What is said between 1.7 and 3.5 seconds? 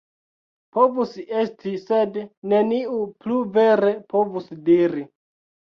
sed neniu plu